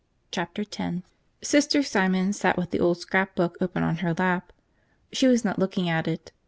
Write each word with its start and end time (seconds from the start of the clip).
Chapter 0.31 0.63
Ten 0.63 1.03
SISTER 1.43 1.83
SIMON 1.83 2.33
sat 2.33 2.57
with 2.57 2.71
the 2.71 2.79
old 2.79 2.97
scrapbook 2.97 3.55
open 3.61 3.83
on 3.83 3.97
her 3.97 4.15
lap. 4.15 4.51
She 5.13 5.27
was 5.27 5.45
not 5.45 5.59
looking 5.59 5.89
at 5.89 6.07
it. 6.07 6.31